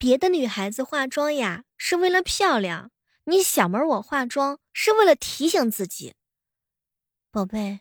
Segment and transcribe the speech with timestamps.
[0.00, 2.90] 别的女孩子化妆呀是为了漂亮，
[3.24, 6.14] 你小妹我化妆是为了提醒自己，
[7.30, 7.80] 宝贝，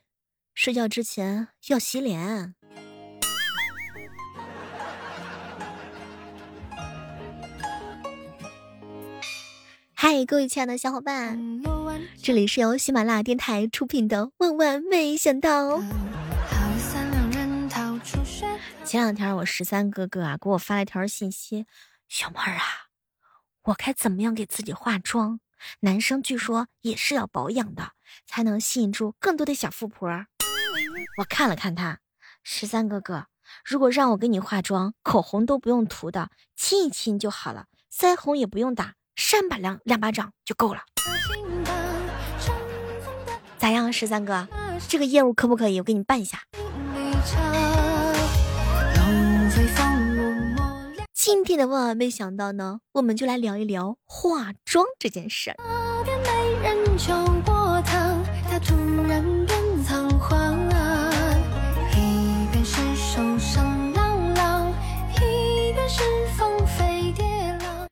[0.54, 2.56] 睡觉之前要洗脸。
[9.94, 11.62] 嗨，各位亲爱的小伙伴，
[12.22, 15.78] 这里是由喜马拉雅电台出品的《万万没想到》。
[18.84, 21.66] 前两天我十三哥哥啊给我发了一条信息，
[22.10, 22.90] 小妹儿啊，
[23.66, 25.40] 我该怎么样给自己化妆？
[25.82, 27.92] 男生据说也是要保养的，
[28.26, 30.10] 才能吸引住更多的小富婆。
[31.20, 32.00] 我看了看他，
[32.42, 33.28] 十三哥哥，
[33.64, 38.96] 如果让我给你化妆，口红都不用涂的，亲一亲就好了，腮红也不用打。
[39.16, 40.82] 扇巴两两巴掌就够了，
[43.60, 44.48] 咋样，十三哥？
[44.88, 45.80] 这个业务可不可以？
[45.80, 46.42] 我给你办一下。
[51.32, 55.58] 今天的万万没想到呢，我们就来聊一聊化妆这件事儿。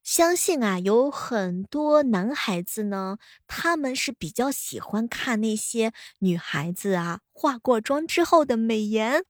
[0.04, 9.22] 相信啊，有很多男孩子呢，他们是比较喜欢看那些女孩子啊化过妆之后的美颜。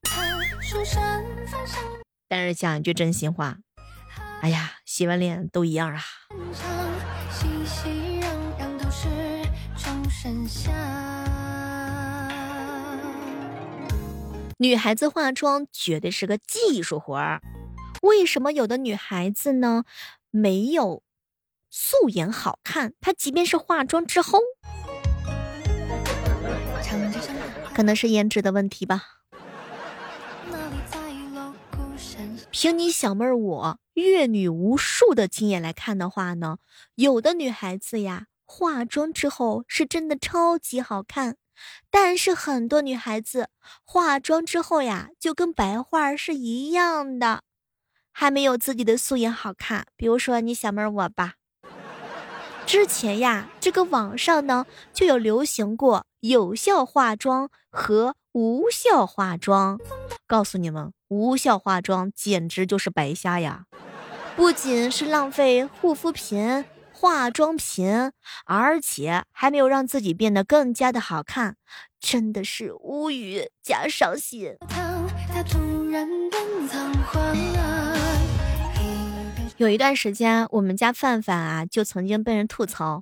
[2.29, 3.57] 但是讲一句真心话，
[4.41, 6.01] 哎呀，洗完脸都一样啊。
[14.59, 17.41] 女孩子化妆绝对是个技术活儿，
[18.01, 19.83] 为什么有的女孩子呢？
[20.31, 21.03] 没有
[21.69, 24.39] 素颜好看，她即便是化妆之后，
[27.73, 29.03] 可能是颜值的问题吧。
[32.59, 36.57] 凭你小妹儿我阅女无数的经验来看的话呢，
[36.95, 41.37] 有的女孩子呀，化妆之后是真的超级好看，
[41.91, 43.49] 但是很多女孩子
[43.83, 47.43] 化妆之后呀，就跟白画是一样的。
[48.11, 51.35] 还没有自己的素颜好看，比如说你小妹儿我吧。
[52.65, 59.79] 之前呀，这个网上呢就有流行过有效化妆和无效化妆。
[60.27, 63.63] 告诉你们，无效化妆简直就是白瞎呀！
[64.35, 68.11] 不仅是浪费护肤品、化妆品，
[68.45, 71.55] 而且还没有让自己变得更加的好看，
[71.99, 74.55] 真的是无语加伤心。
[79.57, 83.01] 有一段时间，我们家范范啊，就曾经被人吐槽：“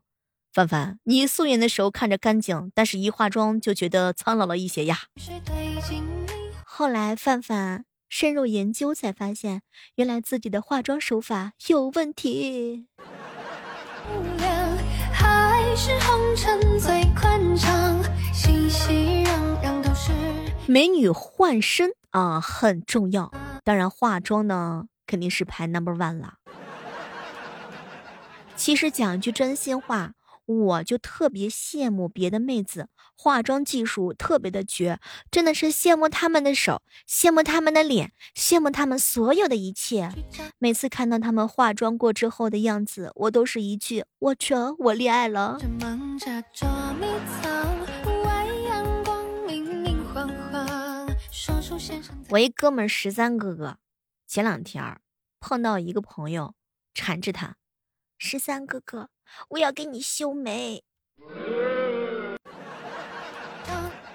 [0.56, 5.00] 范范，你素颜的时候看着干净，但是一化妆就觉得苍老了一些呀。”
[6.64, 9.64] 后来范范深入研究，才发现
[9.96, 12.88] 原来自己的化妆手法有问题。
[20.68, 23.30] 美女换身啊很重要，
[23.66, 26.36] 当然化妆呢肯定是排 number one 了。
[28.56, 30.14] 其实讲句真心话，
[30.46, 35.00] 我就特别羡慕别的妹子化妆技术特别的绝，
[35.32, 40.12] 真的是羡慕他们的手，羡慕他们的脸，羡慕他们所有的一切。
[40.60, 45.58] 每次看到他们化妆过之后的样子，我都是一句“我去，我恋爱了”。
[52.30, 53.78] 我一哥们十三哥哥，
[54.28, 55.00] 前两天
[55.40, 56.54] 碰到一个朋友，
[56.94, 57.56] 缠着他。
[58.18, 59.10] 十三哥哥，
[59.50, 60.84] 我要给你修眉。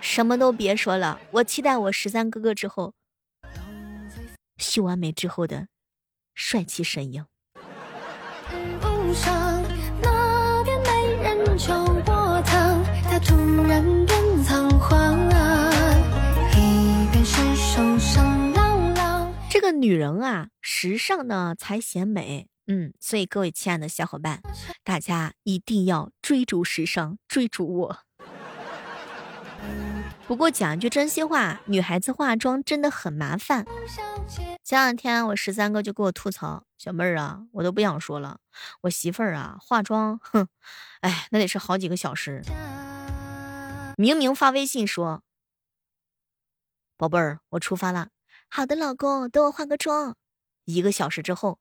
[0.01, 2.95] 什么都别说了，我期待我十三哥哥之后
[4.59, 5.69] 修完眉之后的
[6.35, 7.25] 帅气身影。
[19.49, 22.50] 这个女人啊，时尚呢才显美。
[22.73, 24.41] 嗯，所以各位亲爱的小伙伴，
[24.85, 27.99] 大家一定要追逐时尚，追逐我。
[30.29, 33.67] 不过讲一句真心话，女孩子化妆真的很麻烦。
[34.63, 38.39] 前两天我十三哥就给我吐槽：“小妹儿啊，我都不想说了，
[38.83, 40.47] 我媳妇儿啊化妆，哼，
[41.01, 42.41] 哎，那得是好几个小时。
[43.97, 45.25] 明明发微信说，
[46.97, 48.11] 宝贝儿，我出发了。
[48.49, 50.15] 好的，老公，等我化个妆。
[50.67, 51.59] 一个小时之后。”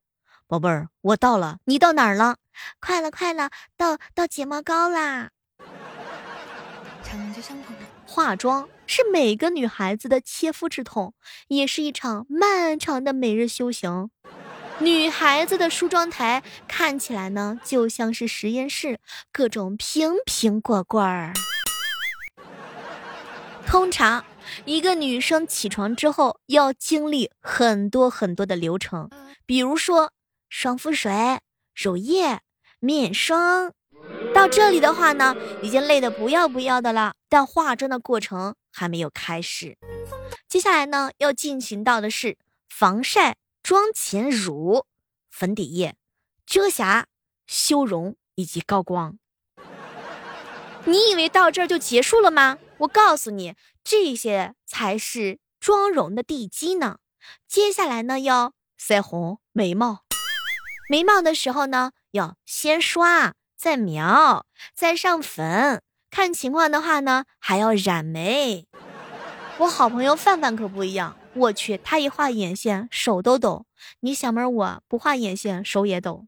[0.50, 2.38] 宝贝儿，我到了，你到哪儿了？
[2.81, 5.30] 快了，快了，到到睫毛膏啦。
[8.07, 11.13] 化妆是每个女孩子的切肤之痛，
[11.50, 14.10] 也是一场漫长的每日修行。
[14.80, 19.00] 女孩子的梳妆台看起来呢，就像是实验室，
[19.31, 21.31] 各种瓶瓶罐罐儿。
[23.68, 24.25] 通常，
[24.66, 29.12] 一个女生起床之后要经历很多很多的流程，
[29.45, 30.12] 比如说
[30.50, 31.40] 爽肤水、
[31.75, 32.42] 乳液、
[32.80, 33.74] 面霜。
[34.34, 39.78] 到这里的话呢，已经累得不要不要的了，但化妆的过程还没有开始。
[40.48, 42.38] 接下来呢，要进行到的是
[42.68, 43.38] 防晒。
[43.62, 44.86] 妆前乳、
[45.30, 45.96] 粉底液、
[46.46, 47.07] 遮瑕、
[47.45, 49.19] 修容以及高光。
[50.86, 52.57] 你以为到这儿就结束了吗？
[52.80, 56.98] 我告诉你，这些才是妆容的地基呢。
[57.48, 60.04] 接下来呢，要腮红、眉毛。
[60.91, 65.83] 眉毛的时候呢，要先刷，再描，再上粉。
[66.09, 68.65] 看情况的话呢，还要染眉。
[69.59, 71.15] 我好朋友范范可不一样。
[71.36, 73.68] 我去，他一画眼线手都抖。
[74.00, 76.25] 你小妹儿，我不画眼线手也抖。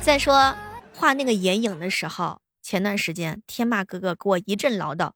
[0.00, 0.56] 再说
[0.94, 5.10] 画那个眼影的时候，前段时间天霸哥哥给我一阵唠叨。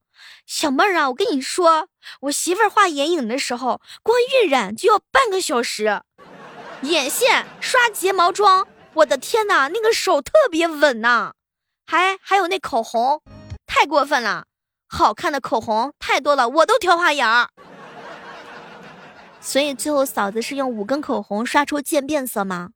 [0.44, 1.88] 小妹儿啊，我跟你说，
[2.20, 6.02] 我媳妇儿画眼影的时候，光晕染就要半个小时。
[6.82, 11.32] 眼线、刷睫毛妆，我的天哪，那个手特别稳呐。
[11.86, 13.22] 还还有那口红，
[13.66, 14.46] 太过分了，
[14.88, 17.48] 好看的口红太多了，我都挑花眼儿。
[19.40, 22.70] 所以最后嫂子是用五根口红刷出渐变色吗？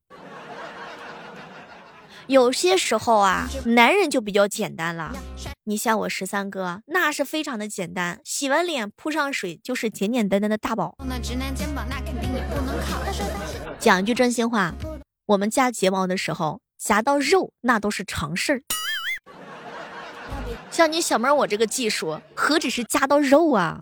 [2.29, 5.12] 有些时候啊，男人就比较简单了。
[5.64, 10.97] 你像我十三哥，那是非常的简单，洗完脸扑上水就是简简单单的大宝。
[13.78, 14.75] 讲一句真心话，
[15.26, 18.62] 我们夹睫毛的时候夹到肉那都是常事儿。
[20.70, 23.81] 像你小妹我这个技术，何止是夹到肉啊？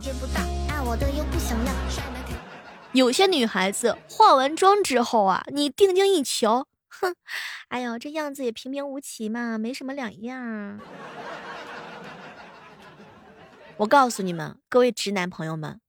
[2.93, 7.14] 有些女孩子化完妆之后啊，你定睛一瞧，哼，
[7.69, 10.79] 哎呦，这样子也平平无奇嘛，没什么两样。
[13.79, 15.81] 我告诉你们，各位直男朋友们，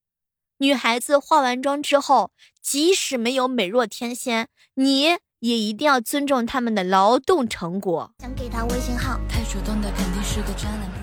[0.57, 2.31] 女孩子化完妆之后，
[2.62, 8.12] 即使没有美若天仙，你也一定要尊重他们的劳动成果。
[8.19, 10.96] 想给他微信号，太主动的肯定是个渣男。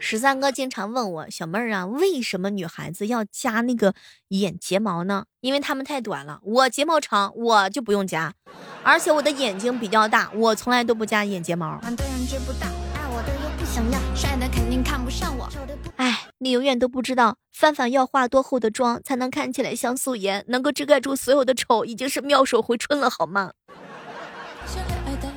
[0.00, 3.94] 十三哥经常问我小妹儿啊，为什么女孩子要加那个
[4.28, 5.26] 眼睫毛呢？
[5.40, 8.34] 因为她们太短了，我睫毛长，我就不用加，
[8.82, 11.78] 而且我的眼睛比较大，我从来都不加眼睫毛。
[11.82, 15.48] 爱我的又不想要，帅的肯定看不上我
[15.96, 23.52] 哎，你永远都不知道范范要化多厚的妆才能看起来像素颜，能够遮盖住所有的丑，已经是妙手回春了，好吗？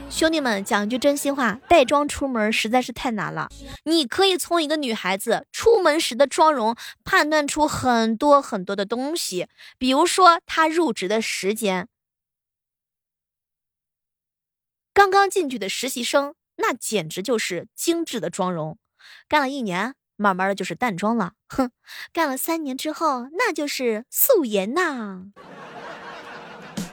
[0.09, 3.49] 兄弟们，讲一句真心话，带妆出门实在是太难了。
[3.83, 9.47] 你可以从一个女孩子出门时的妆容判断出很多很多的东西，
[9.77, 11.87] 比如说她入职的时间，
[14.91, 18.77] 刚刚进去的实习生，那简直就是精致的妆容；
[19.27, 21.33] 干了一年，慢慢的就是淡妆了。
[21.49, 21.71] 哼，
[22.13, 25.31] 干了三年之后，那就是素颜呐。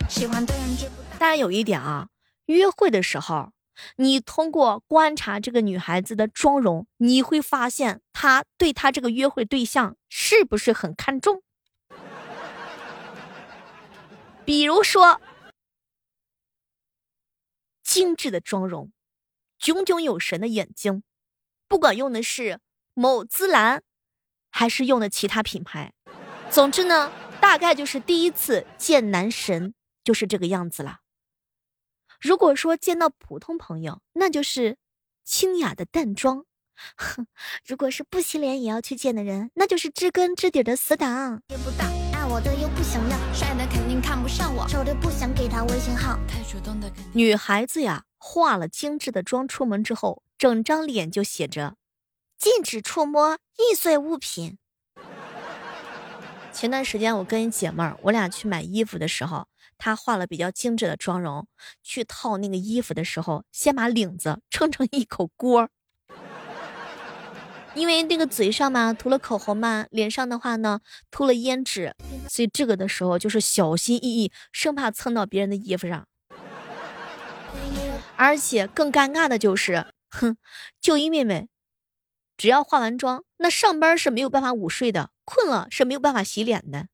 [0.08, 0.62] 喜欢的人
[1.19, 2.08] 当然有一点啊。
[2.46, 3.52] 约会的时候，
[3.96, 11.42] 你通过观察这个女孩子的妆容，你会发现她对她这个约会对象是不是很看重。
[14.44, 15.20] 比如说，
[17.84, 18.93] 精致的妆容，
[19.58, 21.05] 炯炯有神的眼睛，
[21.69, 22.58] 不管用的是
[22.94, 23.82] 某姿兰，
[24.51, 25.93] 还是用的其他品牌，
[26.51, 30.99] 总之呢，大概就是第一次见男神就是这个样子了。
[32.20, 34.77] 如果说见到普通朋友，那就是
[35.25, 36.44] 清雅的淡妆；
[36.96, 37.27] 哼，
[37.67, 41.43] 如果是不洗脸也要去见的人，那就是知根知底的死党。
[47.13, 51.77] 女孩子呀，化了精致的妆出门之后，整张脸就写着
[52.43, 54.58] “禁止触摸易碎物品”。
[56.53, 59.46] 前段时间我跟一姐妹儿，我俩去买衣服的时候。
[59.79, 61.46] 她化了比较精致的妆容，
[61.84, 65.69] 去套那个衣服的时候，先把领子撑成一口锅。
[67.75, 70.81] 因为那个嘴上嘛涂了口红嘛，脸上的话呢
[71.13, 71.94] 涂了胭脂，
[72.29, 76.08] 所以这个的时候就是小心翼翼，生怕蹭到别人的衣服上。
[78.17, 80.37] 而且更尴尬的就是，哼，
[80.81, 81.49] 就一妹妹，
[82.43, 86.89] 只要化完妆，那上班是没有办法午睡的，困了是没有办法洗脸的。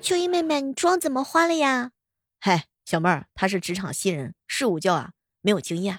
[0.00, 1.90] 秋衣妹妹，你妆怎么花了呀？
[2.38, 5.98] 嗨，小妹儿，她是职场新人，睡午觉啊，没有经验。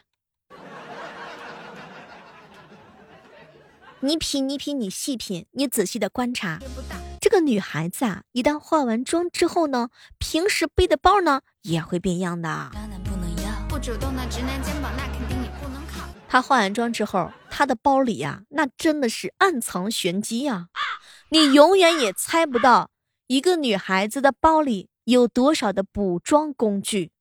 [3.99, 6.59] 你品，你品，你细品，你仔细的观察，
[7.19, 12.71] 这个女孩子啊，一旦化完妆之后呢，平时背的包呢也会变样的
[13.67, 15.38] 不主动的直男肩膀那肯定。
[16.31, 20.67] 她化完妆之后，她的包里呀，那真的是暗藏玄机呀！
[21.31, 22.91] 你永远也猜不到，
[23.25, 27.11] 一个女孩子的包里有多少的补妆工具。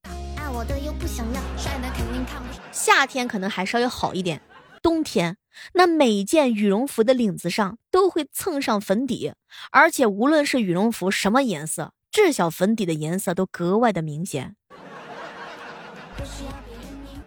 [2.71, 4.43] 夏天可能还稍微好一点，
[4.83, 5.38] 冬天
[5.73, 9.33] 那每一件羽绒服的领子上都会蹭上粉底，
[9.73, 14.55] 而且无论是羽绒服什么颜色，至小粉底的颜色都格外的明显。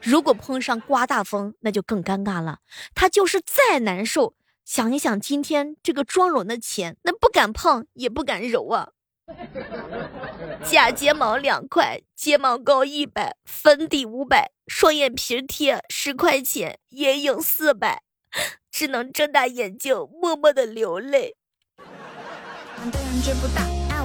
[0.02, 2.60] 如果碰上刮大风，那就更尴尬了。
[2.96, 8.90] 他就是再难受，想一想今天这个妆容的钱，那不敢碰也不敢揉啊。
[10.64, 18.04] 假睫毛两块，睫毛膏一百，粉底五百，双眼皮贴十块钱，眼影四百，
[18.70, 21.38] 只能睁大眼睛默默的流泪。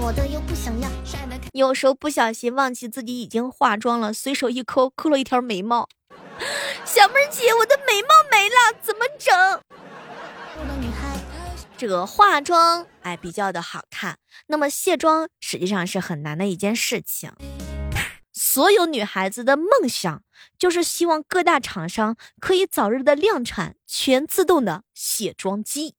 [0.06, 0.88] 我的又不想要
[1.52, 5.88] 有时候不小心忘记自己已经化妆了，随手一抠，抠了一条眉毛。
[6.84, 9.60] 小妹儿姐，我的眉毛没了，怎么整？
[11.76, 17.32] 这个化妆哎比较的好看，那么卸妆实际上是很难的一件事情。
[18.32, 20.22] 所有女孩子的梦想
[20.56, 25.96] 就是希望各大厂商可以早日的量产全自动的卸妆机。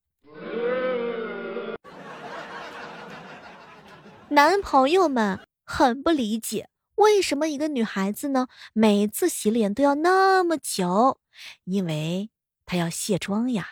[4.30, 11.22] 男朋友们很不理解，为什么一个女孩子呢每次洗脸都要那么久？
[11.64, 12.30] 因为
[12.66, 13.68] 她要卸妆呀。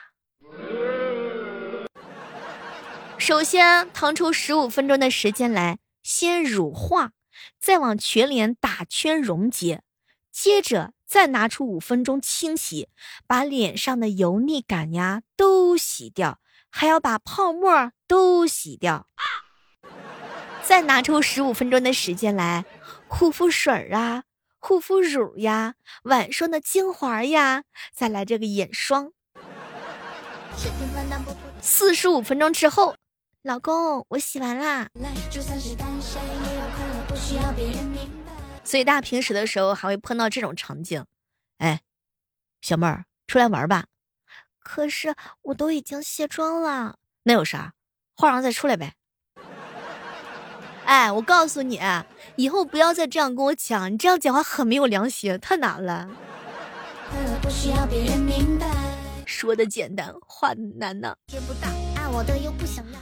[3.17, 7.11] 首先腾出十五分钟的时间来，先乳化，
[7.59, 9.83] 再往全脸打圈溶解，
[10.31, 12.87] 接着再拿出五分钟清洗，
[13.27, 19.07] 把脸上的油腻感呀都洗掉，还要把泡沫都洗掉。
[20.67, 22.65] 再拿出十五分钟的时间来，
[23.07, 24.23] 护肤水儿啊、
[24.57, 29.11] 护肤乳呀、晚霜的精华呀，再来这个眼霜。
[31.61, 32.95] 四十五分钟之后，
[33.43, 34.89] 老公，我洗完啦。
[38.63, 41.05] 所以大家平时的时候还会碰到这种场景，
[41.59, 41.81] 哎，
[42.61, 43.85] 小妹儿出来玩吧。
[44.59, 47.73] 可是我都已经卸妆了，那有啥？
[48.15, 48.95] 化妆再出来呗。
[50.85, 51.79] 哎，我告诉你，
[52.35, 56.07] 以后不要再这样跟我讲，你这样讲话很没有良心，太难了。
[59.25, 61.15] 说的简单，话难呢。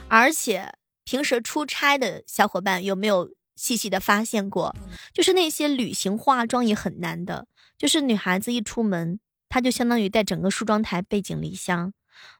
[0.07, 0.73] 而且
[1.03, 4.73] 平时出差的小伙伴有没有细细的发现过，
[5.13, 7.47] 就是那些旅行化妆也很难的，
[7.77, 11.93] 就是女孩子一出门，她就相当于带整个梳妆台背井离乡。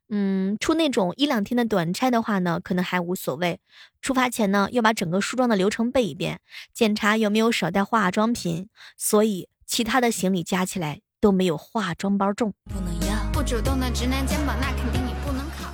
[0.09, 3.59] 嗯，出那种一两天的短差的话呢，可能还无所谓。
[4.01, 6.41] 出发前呢，要把整个梳妆的流程背一遍，
[6.73, 12.53] 检查有没有少带化妆品，所以其他的行李加起来都没有化妆包重。
[12.65, 15.71] 不能要不主动的直男肩膀，那肯定你不能考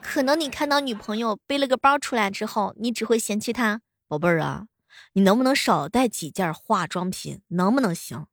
[0.00, 4.66] 可能你看到女朋友背了个包出来之后，你只会嫌弃她，宝贝儿啊，
[5.14, 8.26] 你能不能少带几件化妆品，能不能行？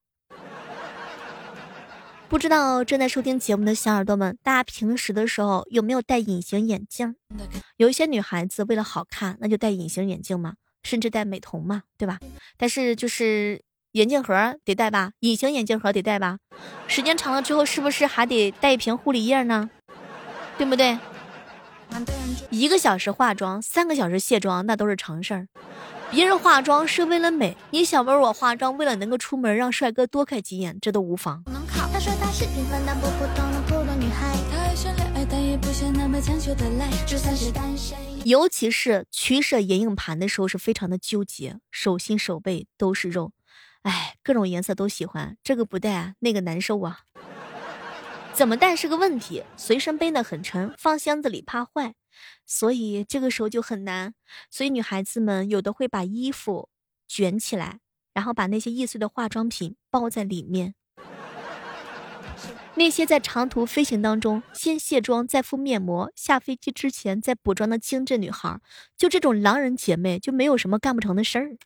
[2.29, 7.15] 不知道正在收听节目的小耳朵们，大家平时的时候有没有戴隐形眼镜？
[7.77, 12.19] 有一些女孩子为了好看，那就戴隐形眼镜嘛，甚至戴美瞳嘛，对吧？
[12.55, 16.38] 但是就是眼镜盒得戴吧，隐形眼镜盒得戴吧，
[16.88, 19.67] 时间长了之后是不是还得带一瓶护理液呢？
[20.55, 21.00] 对不对？
[22.51, 25.48] 一个小时化妆，三个小时卸妆，那都是常事儿。
[26.12, 31.43] 别人化妆是为了美，你想问我化妆为了能够出门让帅哥多看几眼，这都无妨。
[38.24, 43.34] 尤其是取舍眼影盘的时候是非常的纠结，手心手背都是肉，
[43.81, 47.01] 哎，各种颜色都喜欢，这个不戴那个难受啊。
[48.31, 51.96] 怎么带是个问题，随身背呢很沉，放箱子里怕坏，
[52.46, 54.13] 所以这个时候就很难。
[54.50, 56.69] 所以女孩子们有的会把衣服
[57.05, 57.79] 卷起来，
[58.13, 60.75] 然后把那些易碎的化妆品包在里面。
[62.79, 68.62] 那些在长途飞行当中先卸妆再敷面膜，下飞机之前再补妆的精致女孩，
[68.95, 71.57] 就这种狼人姐妹就没有什么干不成的事儿。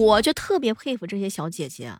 [0.00, 1.92] 我就特别佩服这些小姐姐。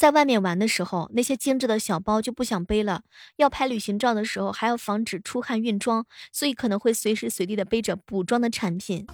[0.00, 3.02] 在外面玩的时候，那些精致的小包就不想背了；
[3.36, 9.06] 要拍旅行照的时候，还要防止出汗晕妆，所以可能会随时随地的背着补妆的产品。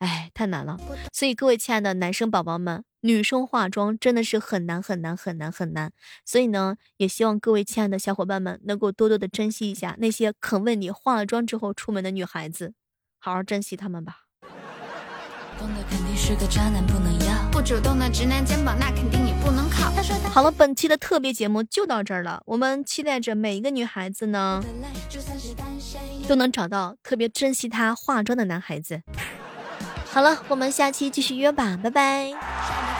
[0.00, 0.78] 哎，太难了。
[1.14, 5.90] 所以各位亲爱的男生宝宝们，女生化妆真的是很难很难很难很难。
[6.26, 12.74] 所以呢，也希望各位亲爱的小伙伴们能够多多的珍惜一下那些肯为你化了妆之后出门的女孩子，
[13.18, 14.23] 好好珍惜她们吧。
[17.50, 19.92] 不主动的直男肩膀，那肯定你不能靠。
[20.30, 22.42] 好了，本期的特别节目就到这儿了。
[22.46, 24.62] 我们期待着每一个女孩子呢，
[26.28, 29.02] 都能找到特别珍惜她化妆的男孩子。
[30.10, 32.93] 好了，我们下期继续约吧，拜拜。